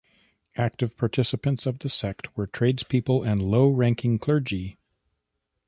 [0.55, 4.79] Active participants of the sect were tradespeople and low-ranking clergy.